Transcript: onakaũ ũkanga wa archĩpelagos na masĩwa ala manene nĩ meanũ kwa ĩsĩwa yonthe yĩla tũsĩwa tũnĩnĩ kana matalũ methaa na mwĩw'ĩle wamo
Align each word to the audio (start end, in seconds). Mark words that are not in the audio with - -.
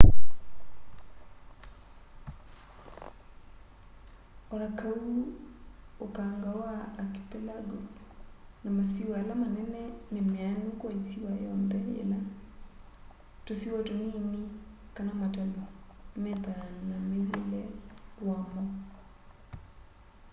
onakaũ 4.53 5.01
ũkanga 6.05 6.49
wa 6.61 6.73
archĩpelagos 7.01 7.95
na 8.63 8.69
masĩwa 8.77 9.13
ala 9.21 9.33
manene 9.41 9.81
nĩ 10.11 10.19
meanũ 10.31 10.69
kwa 10.79 10.89
ĩsĩwa 10.99 11.31
yonthe 11.43 11.77
yĩla 11.95 12.19
tũsĩwa 13.45 13.79
tũnĩnĩ 13.87 14.41
kana 14.95 15.11
matalũ 15.21 15.61
methaa 16.23 16.65
na 16.89 16.95
mwĩw'ĩle 17.05 17.61
wamo 18.27 18.61